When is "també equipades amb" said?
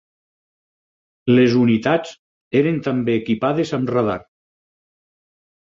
2.89-3.95